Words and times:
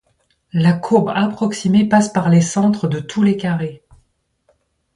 La 0.53 0.73
courbe 0.73 1.09
approximée 1.13 1.87
passe 1.87 2.09
par 2.09 2.27
les 2.31 2.41
centres 2.41 2.87
de 2.87 2.99
tous 2.99 3.21
les 3.21 3.37
carrés. 3.37 3.83